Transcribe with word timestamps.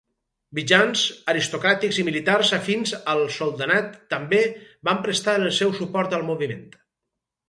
Mitjans 0.59 1.01
aristocràtics 1.33 1.99
i 2.03 2.05
militars 2.07 2.53
afins 2.57 2.93
al 3.13 3.21
soldanat 3.35 3.91
també 4.13 4.39
van 4.89 5.03
prestar 5.05 5.37
el 5.41 5.45
seu 5.59 5.75
suport 5.81 6.17
al 6.19 6.25
moviment. 6.31 6.65